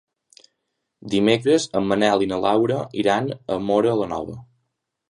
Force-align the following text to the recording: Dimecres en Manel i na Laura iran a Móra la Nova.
Dimecres 1.15 1.67
en 1.81 1.85
Manel 1.91 2.27
i 2.27 2.31
na 2.35 2.41
Laura 2.47 2.81
iran 3.05 3.31
a 3.35 3.61
Móra 3.71 3.97
la 4.03 4.11
Nova. 4.17 4.43